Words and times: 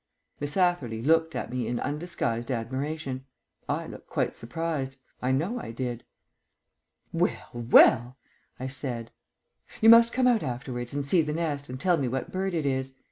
Miss 0.39 0.57
Atherley 0.57 0.99
looked 0.99 1.35
at 1.35 1.51
me 1.51 1.67
in 1.67 1.79
undisguised 1.79 2.49
admiration. 2.49 3.23
I 3.69 3.85
looked 3.85 4.09
quite 4.09 4.33
surprised 4.33 4.97
I 5.21 5.31
know 5.31 5.59
I 5.59 5.69
did. 5.69 6.05
"Well, 7.13 7.49
well!" 7.53 8.17
I 8.59 8.65
said. 8.65 9.11
"You 9.79 9.89
must 9.89 10.11
come 10.11 10.25
out 10.25 10.41
afterwards 10.41 10.95
and 10.95 11.05
see 11.05 11.21
the 11.21 11.33
nest 11.33 11.69
and 11.69 11.79
tell 11.79 11.97
me 11.97 12.07
what 12.07 12.31
bird 12.31 12.55
it 12.55 12.65
is. 12.65 12.95